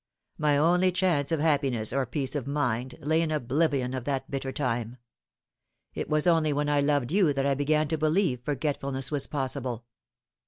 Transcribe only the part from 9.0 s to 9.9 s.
was possible.